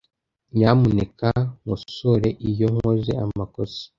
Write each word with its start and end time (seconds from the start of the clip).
Nyamuneka 0.55 1.29
nkosore 1.61 2.29
iyo 2.49 2.67
nkoze 2.73 3.11
amakosa 3.23 3.83